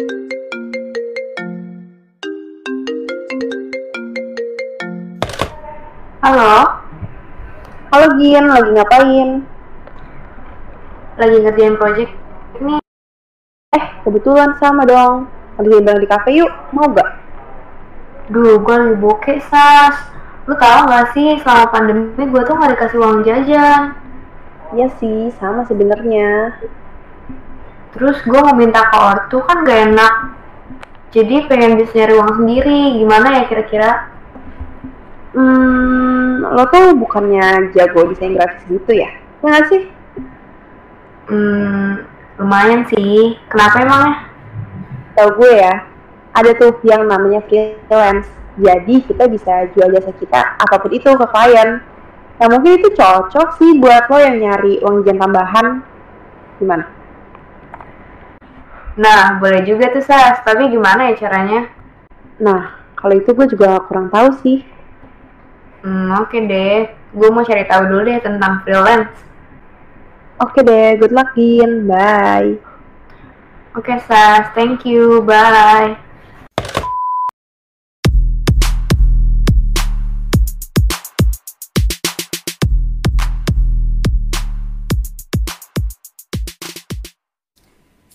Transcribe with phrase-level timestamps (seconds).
[0.00, 0.08] Halo,
[7.92, 9.44] Halo Gin, lagi ngapain?
[11.20, 12.08] lagi ngerjain project
[12.56, 12.80] ini.
[13.76, 15.28] Eh, kebetulan sama dong.
[15.60, 17.20] Habis bareng di cafe yuk, mau gak?
[18.32, 20.00] Duh, gue lagi bokeh, Sas.
[20.48, 23.92] Lu tau gak sih, selama pandemi gue tuh gak dikasih uang jajan.
[24.72, 26.56] Iya sih, sama sebenarnya.
[27.90, 30.14] Terus gue mau minta ke ortu kan gak enak.
[31.10, 32.80] Jadi pengen bisa nyari uang sendiri.
[33.02, 33.90] Gimana ya kira-kira?
[35.30, 39.10] Hmm, lo tuh bukannya jago desain grafis gitu ya?
[39.42, 39.82] Ya nggak sih?
[41.30, 42.02] Hmm,
[42.38, 43.38] lumayan sih.
[43.46, 44.14] Kenapa emangnya?
[45.14, 45.86] Tahu gue ya,
[46.34, 48.26] ada tuh yang namanya freelance.
[48.58, 51.78] Jadi kita bisa jual jasa kita apa pun itu ke klien.
[52.42, 55.66] Nah mungkin itu cocok sih buat lo yang nyari uang jajan tambahan.
[56.58, 56.99] Gimana?
[58.98, 60.42] Nah, boleh juga tuh, Sas.
[60.42, 61.70] Tapi gimana ya caranya?
[62.42, 64.66] Nah, kalau itu gue juga kurang tahu sih.
[65.84, 66.90] Hmm, oke deh.
[67.14, 69.14] Gue mau cari tahu dulu deh tentang freelance.
[70.40, 71.84] Oke deh, good luck Gin.
[71.84, 72.56] Bye.
[73.78, 74.50] Oke, Sas.
[74.56, 75.22] Thank you.
[75.22, 76.09] Bye.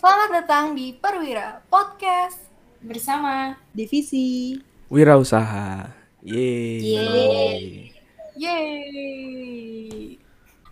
[0.06, 2.38] Selamat datang di Perwira Podcast.
[2.78, 3.58] Bersama.
[3.74, 4.54] Divisi.
[4.86, 5.90] Wirausaha.
[6.22, 6.78] Yeay.
[6.78, 7.62] Yeay.
[8.38, 10.22] Yeay.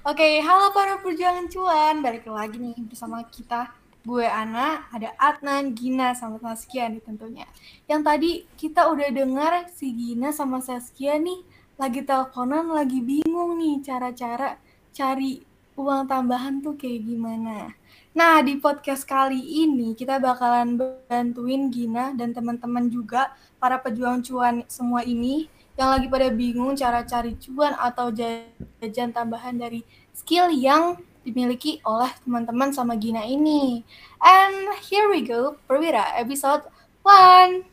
[0.05, 2.05] Oke, halo para perjuangan cuan.
[2.05, 3.73] Balik lagi nih bersama kita.
[4.05, 7.49] Gue Ana, ada Adnan, Gina, sama Saskia nih tentunya.
[7.89, 11.41] Yang tadi kita udah dengar si Gina sama Saskia nih
[11.81, 14.61] lagi teleponan, lagi bingung nih cara-cara
[14.93, 17.73] cari uang tambahan tuh kayak gimana.
[18.13, 20.77] Nah, di podcast kali ini kita bakalan
[21.09, 27.01] bantuin Gina dan teman-teman juga para pejuang cuan semua ini yang lagi pada bingung cara
[27.01, 29.81] cari cuan atau jajan tambahan dari
[30.13, 33.81] skill yang dimiliki oleh teman-teman sama Gina ini.
[34.21, 36.69] And here we go, Perwira episode
[37.01, 37.65] 1.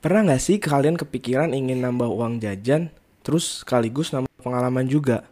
[0.00, 2.88] Pernah nggak sih kalian kepikiran ingin nambah uang jajan,
[3.20, 5.26] terus sekaligus nambah pengalaman juga?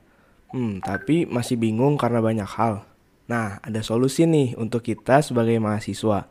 [0.48, 2.88] Hmm, tapi masih bingung karena banyak hal.
[3.28, 6.24] Nah, ada solusi nih untuk kita sebagai mahasiswa.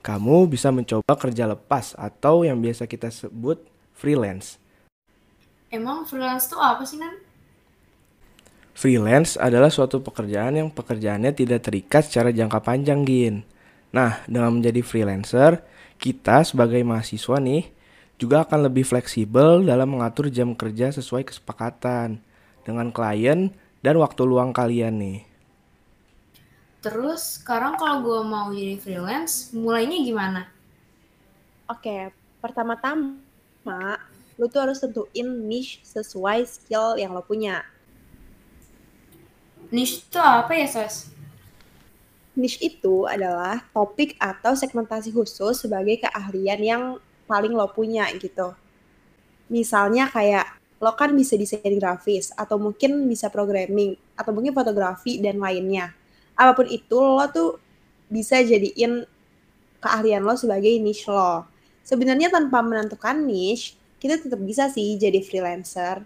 [0.00, 3.60] Kamu bisa mencoba kerja lepas atau yang biasa kita sebut
[3.92, 4.56] freelance.
[5.68, 7.20] Emang freelance tuh apa sih, Nan?
[8.72, 13.44] Freelance adalah suatu pekerjaan yang pekerjaannya tidak terikat secara jangka panjang, Gin.
[13.92, 15.60] Nah, dengan menjadi freelancer,
[16.00, 17.68] kita sebagai mahasiswa nih
[18.20, 22.20] juga akan lebih fleksibel dalam mengatur jam kerja sesuai kesepakatan
[22.68, 23.48] dengan klien
[23.80, 25.20] dan waktu luang kalian nih.
[26.84, 30.42] Terus sekarang kalau gue mau jadi freelance, mulainya gimana?
[31.64, 32.12] Oke,
[32.44, 33.96] pertama-tama
[34.36, 37.64] lu tuh harus tentuin niche sesuai skill yang lo punya.
[39.68, 41.12] Niche itu apa ya, Sos?
[42.32, 46.84] Niche itu adalah topik atau segmentasi khusus sebagai keahlian yang
[47.30, 48.50] paling lo punya gitu.
[49.46, 55.38] Misalnya kayak lo kan bisa desain grafis atau mungkin bisa programming atau mungkin fotografi dan
[55.38, 55.94] lainnya.
[56.34, 57.62] Apa pun itu lo tuh
[58.10, 59.06] bisa jadiin
[59.78, 61.46] keahlian lo sebagai niche lo.
[61.86, 66.02] Sebenarnya tanpa menentukan niche, kita tetap bisa sih jadi freelancer.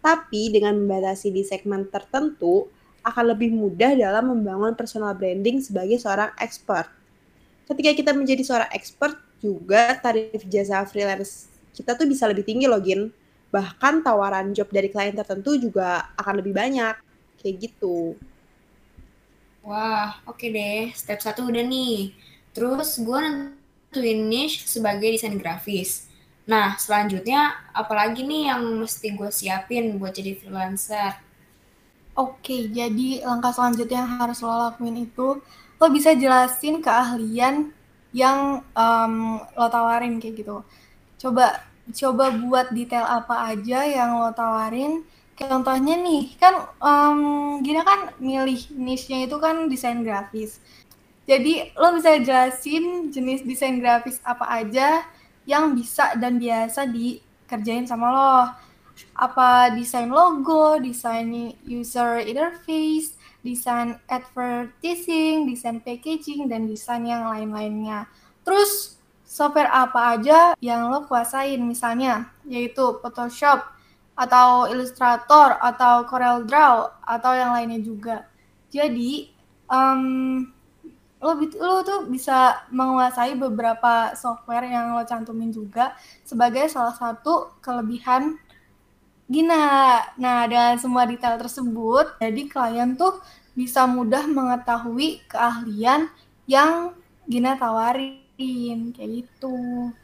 [0.00, 2.68] Tapi dengan membatasi di segmen tertentu,
[3.04, 6.88] akan lebih mudah dalam membangun personal branding sebagai seorang expert.
[7.68, 12.82] Ketika kita menjadi seorang expert, juga tarif jasa freelance kita tuh bisa lebih tinggi loh,
[12.82, 13.10] Gin.
[13.50, 16.94] Bahkan tawaran job dari klien tertentu juga akan lebih banyak.
[17.40, 18.14] Kayak gitu.
[19.64, 20.92] Wah, oke deh.
[20.94, 22.14] Step satu udah nih.
[22.52, 26.10] Terus gue nentuin niche sebagai desain grafis.
[26.44, 31.16] Nah, selanjutnya apalagi nih yang mesti gue siapin buat jadi freelancer?
[32.18, 35.38] Oke, jadi langkah selanjutnya yang harus lo lakuin itu,
[35.78, 37.70] lo bisa jelasin keahlian
[38.10, 40.62] yang um, lo tawarin kayak gitu.
[41.20, 45.02] Coba coba buat detail apa aja yang lo tawarin.
[45.40, 47.20] Contohnya nih, kan um,
[47.64, 50.60] Gina kan milih niche-nya itu kan desain grafis.
[51.24, 55.06] Jadi lo bisa jelasin jenis desain grafis apa aja
[55.48, 58.36] yang bisa dan biasa dikerjain sama lo
[59.16, 61.28] apa desain logo, desain
[61.64, 68.08] user interface, desain advertising, desain packaging, dan desain yang lain-lainnya.
[68.44, 73.62] Terus software apa aja yang lo kuasain misalnya, yaitu Photoshop,
[74.18, 78.28] atau Illustrator, atau Corel Draw, atau yang lainnya juga.
[78.68, 79.32] Jadi,
[79.70, 80.44] um,
[81.20, 88.36] lo, lo tuh bisa menguasai beberapa software yang lo cantumin juga sebagai salah satu kelebihan
[89.30, 90.02] Gina.
[90.18, 93.22] Nah, dengan semua detail tersebut, jadi klien tuh
[93.54, 96.10] bisa mudah mengetahui keahlian
[96.50, 96.90] yang
[97.30, 99.94] Gina tawarin, kayak gitu.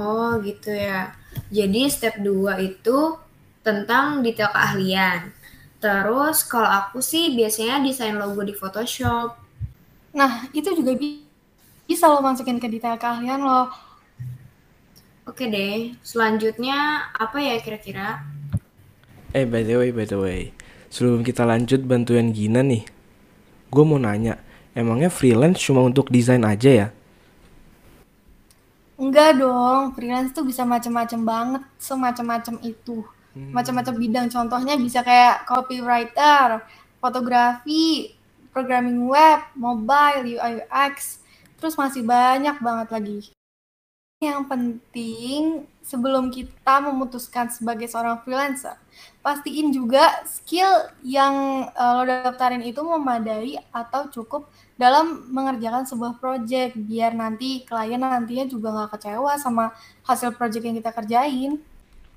[0.00, 1.12] Oh, gitu ya.
[1.52, 3.20] Jadi step 2 itu
[3.60, 5.36] tentang detail keahlian.
[5.76, 9.36] Terus kalau aku sih biasanya desain logo di Photoshop.
[10.16, 10.96] Nah, itu juga
[11.84, 13.68] bisa lo masukin ke detail keahlian lo.
[15.28, 18.24] Oke deh, selanjutnya apa ya kira-kira?
[19.36, 20.40] Eh, by the way, by the way.
[20.88, 22.82] Sebelum kita lanjut bantuin Gina nih,
[23.70, 24.40] gue mau nanya,
[24.74, 26.88] emangnya freelance cuma untuk desain aja ya?
[29.00, 33.00] Enggak dong, freelance tuh bisa macam-macam banget, semacam-macam itu.
[33.36, 33.54] Hmm.
[33.54, 36.64] Macam-macam bidang, contohnya bisa kayak copywriter,
[36.98, 38.12] fotografi,
[38.50, 41.22] programming web, mobile, UI UX,
[41.56, 43.18] terus masih banyak banget lagi.
[44.20, 48.76] Yang penting sebelum kita memutuskan sebagai seorang freelancer,
[49.24, 54.44] pastiin juga skill yang uh, lo daftarin itu memadai atau cukup
[54.76, 59.72] dalam mengerjakan sebuah project biar nanti klien nantinya juga nggak kecewa sama
[60.04, 61.56] hasil project yang kita kerjain.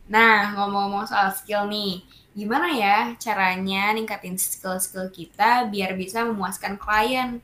[0.04, 2.04] Nah, ngomong-ngomong soal skill nih,
[2.36, 7.40] gimana ya caranya ningkatin skill-skill kita biar bisa memuaskan klien?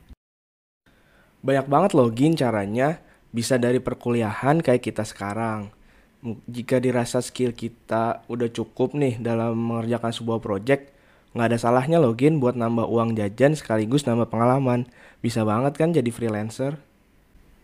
[1.40, 5.70] Banyak banget login caranya bisa dari perkuliahan kayak kita sekarang.
[6.46, 10.92] Jika dirasa skill kita udah cukup nih dalam mengerjakan sebuah project,
[11.32, 14.90] nggak ada salahnya login buat nambah uang jajan sekaligus nambah pengalaman.
[15.24, 16.76] Bisa banget kan jadi freelancer?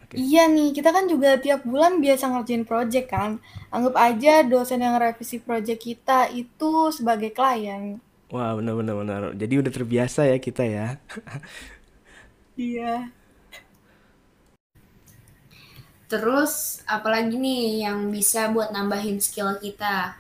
[0.07, 0.23] Okay.
[0.23, 3.31] Iya nih, kita kan juga tiap bulan biasa ngerjain project kan.
[3.75, 7.99] Anggap aja dosen yang revisi project kita itu sebagai klien.
[8.33, 9.23] Wah, benar-benar benar.
[9.41, 10.87] Jadi udah terbiasa ya kita ya.
[12.57, 13.11] iya.
[16.06, 20.14] Terus apalagi nih yang bisa buat nambahin skill kita?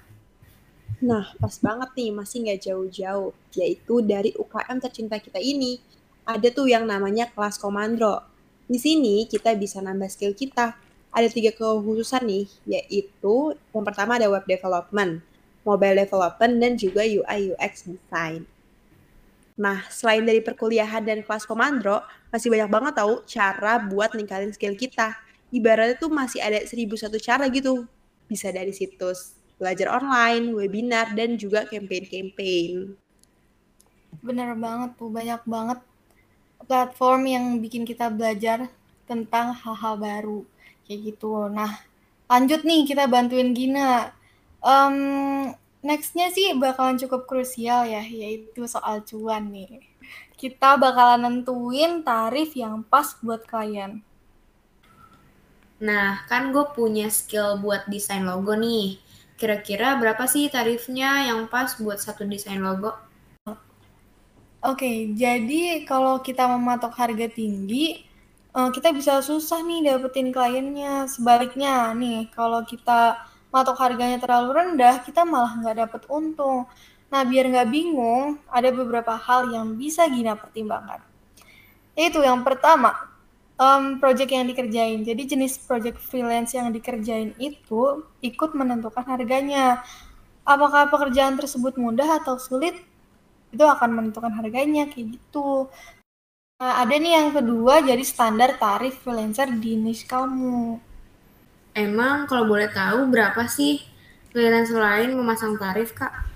[0.98, 3.30] Nah, pas banget nih, masih nggak jauh-jauh.
[3.54, 5.78] Yaitu dari UKM tercinta kita ini.
[6.26, 8.26] Ada tuh yang namanya kelas komandro.
[8.66, 10.74] Di sini kita bisa nambah skill kita.
[11.14, 15.22] Ada tiga kekhususan nih, yaitu yang pertama ada web development,
[15.62, 18.42] mobile development, dan juga UI UX design.
[19.56, 24.76] Nah, selain dari perkuliahan dan kelas komandro, masih banyak banget tahu cara buat ningkatin skill
[24.76, 25.16] kita
[25.54, 27.86] ibaratnya tuh masih ada seribu satu cara gitu.
[28.26, 32.92] Bisa dari situs belajar online, webinar, dan juga campaign-campaign.
[34.20, 35.80] Bener banget tuh, banyak banget
[36.64, 38.68] platform yang bikin kita belajar
[39.06, 40.40] tentang hal-hal baru
[40.84, 41.48] kayak gitu.
[41.48, 41.72] Nah,
[42.28, 44.12] lanjut nih kita bantuin Gina.
[44.60, 49.84] Um, nextnya sih bakalan cukup krusial ya, yaitu soal cuan nih.
[50.36, 54.04] Kita bakalan nentuin tarif yang pas buat klien.
[55.76, 58.96] Nah, kan gue punya skill buat desain logo nih.
[59.36, 62.96] Kira-kira berapa sih tarifnya yang pas buat satu desain logo?
[64.64, 68.02] Oke, jadi kalau kita mematok harga tinggi,
[68.56, 71.04] eh, kita bisa susah nih dapetin kliennya.
[71.12, 73.20] Sebaliknya nih, kalau kita
[73.52, 76.64] matok harganya terlalu rendah, kita malah nggak dapet untung.
[77.12, 81.04] Nah, biar nggak bingung, ada beberapa hal yang bisa Gina pertimbangkan.
[81.94, 83.15] Itu yang pertama,
[83.60, 85.02] um, project yang dikerjain.
[85.04, 89.82] Jadi jenis project freelance yang dikerjain itu ikut menentukan harganya.
[90.46, 92.78] Apakah pekerjaan tersebut mudah atau sulit?
[93.50, 95.66] Itu akan menentukan harganya kayak gitu.
[96.56, 100.80] Nah, ada nih yang kedua jadi standar tarif freelancer di niche kamu.
[101.76, 103.84] Emang kalau boleh tahu berapa sih
[104.32, 106.35] freelancer lain memasang tarif, Kak?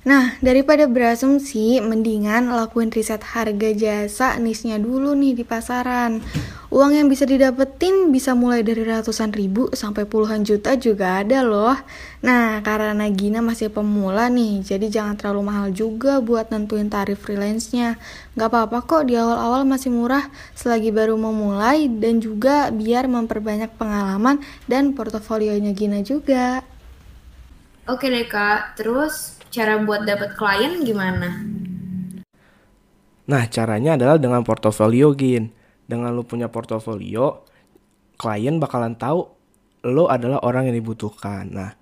[0.00, 6.24] Nah, daripada berasumsi, mendingan lakuin riset harga jasa nisnya dulu nih di pasaran.
[6.72, 11.76] Uang yang bisa didapetin bisa mulai dari ratusan ribu sampai puluhan juta juga ada loh.
[12.24, 18.00] Nah, karena Gina masih pemula nih, jadi jangan terlalu mahal juga buat nentuin tarif freelance-nya.
[18.40, 24.40] Gak apa-apa kok di awal-awal masih murah selagi baru memulai dan juga biar memperbanyak pengalaman
[24.64, 26.64] dan portofolionya Gina juga.
[27.90, 31.42] Oke deh kak, terus cara buat dapat klien gimana?
[33.26, 35.50] Nah, caranya adalah dengan portofolio, Gin.
[35.90, 37.42] Dengan lu punya portofolio,
[38.14, 39.26] klien bakalan tahu
[39.90, 41.50] lo adalah orang yang dibutuhkan.
[41.50, 41.74] Nah,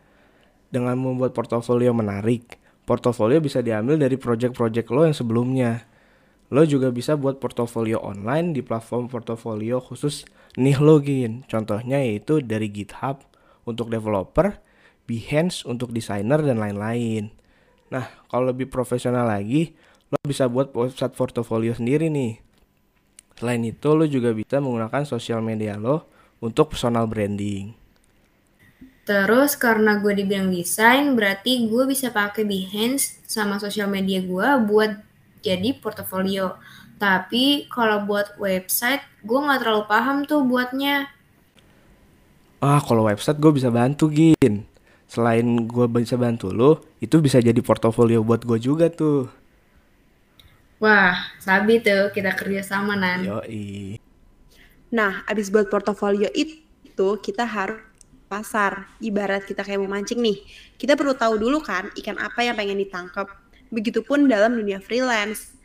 [0.72, 2.56] dengan membuat portofolio menarik,
[2.88, 5.84] portofolio bisa diambil dari project-project lo yang sebelumnya.
[6.48, 10.24] Lo juga bisa buat portofolio online di platform portofolio khusus
[10.56, 11.44] nih login.
[11.44, 13.28] Contohnya yaitu dari GitHub
[13.68, 14.56] untuk developer,
[15.08, 17.32] Behance untuk desainer dan lain-lain.
[17.88, 19.72] Nah, kalau lebih profesional lagi,
[20.12, 22.36] lo bisa buat website portofolio sendiri nih.
[23.40, 26.04] Selain itu, lo juga bisa menggunakan sosial media lo
[26.44, 27.72] untuk personal branding.
[29.08, 34.48] Terus karena gue di bidang desain, berarti gue bisa pakai Behance sama sosial media gue
[34.68, 35.00] buat
[35.40, 36.60] jadi portofolio.
[37.00, 41.08] Tapi kalau buat website, gue nggak terlalu paham tuh buatnya.
[42.60, 44.67] Ah, kalau website gue bisa bantu, Gin.
[45.08, 49.32] Selain gue bisa bantu lo, itu bisa jadi portofolio buat gue juga tuh.
[50.78, 53.24] Wah, sabi tuh kita kerja sama, Nan.
[53.24, 53.98] Yoi.
[54.92, 57.80] Nah, abis buat portofolio itu, kita harus
[58.28, 58.86] pasar.
[59.00, 60.38] Ibarat kita kayak mau mancing nih,
[60.76, 63.26] kita perlu tahu dulu kan ikan apa yang pengen ditangkap.
[63.72, 65.56] Begitupun dalam dunia freelance.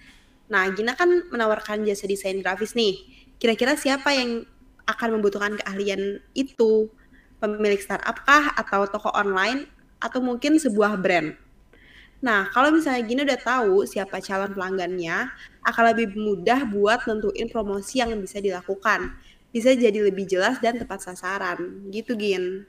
[0.47, 2.99] Nah, Gina kan menawarkan jasa desain grafis nih.
[3.39, 4.47] Kira-kira siapa yang
[4.87, 6.87] akan membutuhkan keahlian itu?
[7.43, 9.67] Pemilik startup kah atau toko online
[9.99, 11.35] atau mungkin sebuah brand?
[12.23, 15.27] Nah, kalau misalnya Gina udah tahu siapa calon pelanggannya,
[15.67, 19.11] akan lebih mudah buat nentuin promosi yang bisa dilakukan.
[19.51, 21.83] Bisa jadi lebih jelas dan tepat sasaran.
[21.91, 22.63] Gitu, Gin.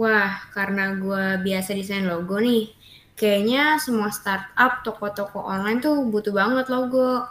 [0.00, 2.72] Wah, karena gue biasa desain logo nih,
[3.20, 7.28] kayaknya semua startup, toko-toko online tuh butuh banget logo.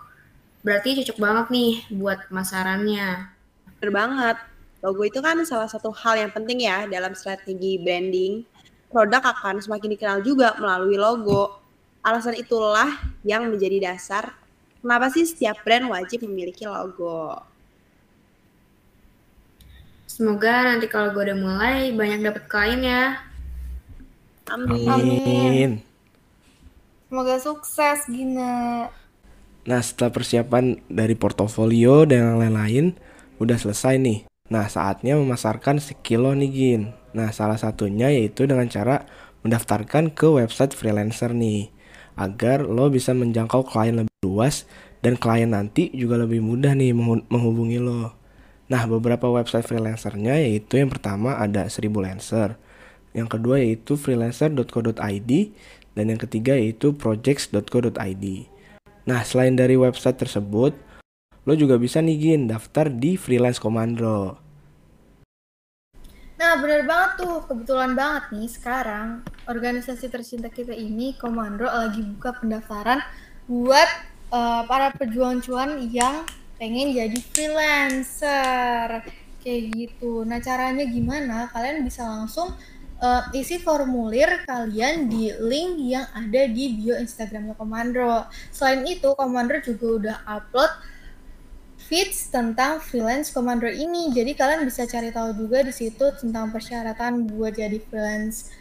[0.61, 3.25] Berarti cocok banget nih buat pemasarannya.
[3.81, 4.37] Bener banget.
[4.79, 8.47] Logo itu kan salah satu hal yang penting ya dalam strategi branding.
[8.89, 11.59] Produk akan semakin dikenal juga melalui logo.
[11.99, 12.87] Alasan itulah
[13.27, 14.39] yang menjadi dasar
[14.79, 17.43] kenapa sih setiap brand wajib memiliki logo.
[20.07, 23.03] Semoga nanti kalau gue udah mulai banyak dapet klien ya.
[24.49, 24.89] Amin.
[24.89, 25.71] Amin.
[27.09, 28.89] Semoga sukses, Gina.
[29.65, 32.85] Nah, setelah persiapan dari portofolio dan yang lain-lain,
[33.41, 34.28] udah selesai nih.
[34.49, 36.81] Nah, saatnya memasarkan sekilo nih, Gin.
[37.13, 39.05] Nah, salah satunya yaitu dengan cara
[39.45, 41.69] mendaftarkan ke website freelancer nih.
[42.17, 44.65] Agar lo bisa menjangkau klien lebih luas
[44.99, 48.17] dan klien nanti juga lebih mudah nih menghu- menghubungi lo.
[48.69, 52.57] Nah, beberapa website freelancernya yaitu yang pertama ada 1000 Lancer.
[53.13, 55.31] Yang kedua yaitu freelancer.co.id
[55.97, 58.25] dan yang ketiga yaitu projects.co.id.
[59.09, 60.77] Nah, selain dari website tersebut,
[61.47, 64.49] lo juga bisa nih Gin daftar di Freelance Komando.
[66.39, 67.43] Nah, bener banget tuh.
[67.51, 73.03] Kebetulan banget nih sekarang organisasi tercinta kita ini, Komando, lagi buka pendaftaran
[73.51, 73.89] buat
[74.31, 76.23] eh, para pejuang cuan yang
[76.55, 79.03] pengen jadi freelancer.
[79.43, 80.23] Kayak gitu.
[80.23, 81.51] Nah, caranya gimana?
[81.51, 82.55] Kalian bisa langsung
[83.03, 88.31] eh, isi formulir kalian di link yang ada di bio Instagramnya Komando.
[88.55, 90.71] Selain itu, Komando juga udah upload
[91.89, 94.13] feeds tentang freelance commander ini.
[94.13, 98.53] Jadi kalian bisa cari tahu juga di situ tentang persyaratan buat jadi freelance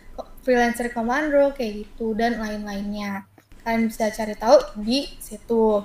[0.42, 3.28] freelancer commander kayak gitu dan lain-lainnya.
[3.62, 5.84] Kalian bisa cari tahu di situ.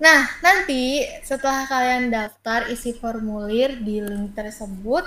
[0.00, 5.04] Nah, nanti setelah kalian daftar isi formulir di link tersebut,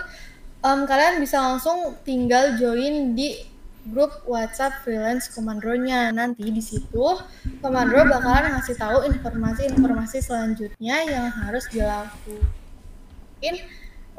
[0.61, 3.50] em, kalian bisa langsung tinggal join di
[3.89, 6.13] grup WhatsApp freelance komandronya.
[6.13, 7.17] Nanti di situ
[7.63, 13.55] komandro bakalan ngasih tahu informasi-informasi selanjutnya yang harus dilakuin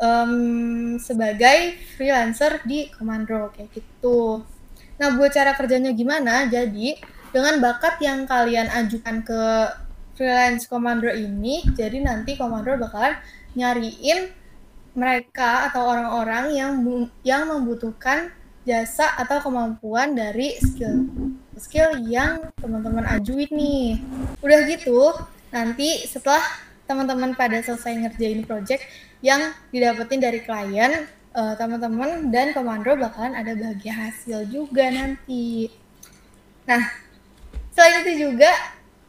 [0.03, 0.33] em,
[0.99, 4.43] sebagai freelancer di komandro kayak gitu.
[4.99, 6.47] Nah, buat cara kerjanya gimana?
[6.51, 6.99] Jadi,
[7.33, 9.43] dengan bakat yang kalian ajukan ke
[10.15, 13.17] freelance komandro ini, jadi nanti komandro bakalan
[13.57, 14.31] nyariin
[14.93, 16.73] mereka atau orang-orang yang
[17.25, 18.29] yang membutuhkan
[18.63, 21.11] jasa atau kemampuan dari skill
[21.59, 24.01] skill yang teman-teman ajuin nih.
[24.41, 25.13] Udah gitu,
[25.53, 26.43] nanti setelah
[26.87, 28.83] teman-teman pada selesai ngerjain project
[29.23, 35.71] yang didapetin dari klien, eh, teman-teman dan komando bakalan ada bahagia hasil juga nanti.
[36.67, 36.83] Nah,
[37.75, 38.51] selain itu juga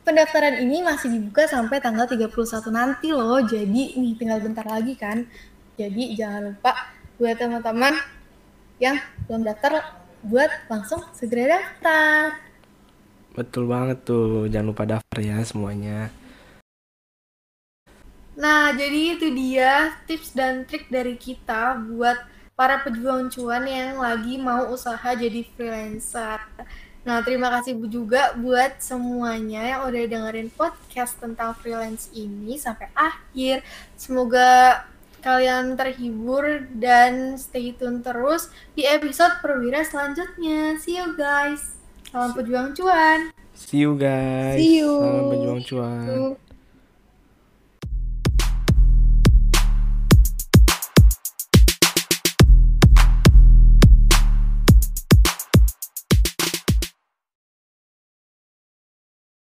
[0.03, 3.39] pendaftaran ini masih dibuka sampai tanggal 31 nanti loh.
[3.41, 5.25] Jadi nih tinggal bentar lagi kan.
[5.73, 7.93] Jadi jangan lupa buat teman-teman
[8.83, 8.99] yang
[9.31, 12.35] belum daftar buat langsung segera daftar.
[13.33, 16.11] Betul banget tuh, jangan lupa daftar ya semuanya.
[18.33, 22.17] Nah, jadi itu dia tips dan trik dari kita buat
[22.53, 26.41] para pejuang cuan yang lagi mau usaha jadi freelancer.
[27.03, 33.59] Nah, terima kasih juga buat semuanya yang udah dengerin podcast tentang freelance ini sampai akhir.
[33.99, 34.81] Semoga
[35.23, 40.75] kalian terhibur dan stay tune terus di episode perwira selanjutnya.
[40.83, 41.79] See you guys.
[42.11, 43.31] Salam pejuang cuan.
[43.55, 44.59] See you guys.
[44.59, 44.91] See you.
[44.99, 46.05] Salam pejuang cuan.